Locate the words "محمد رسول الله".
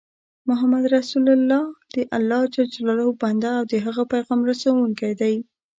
0.49-1.63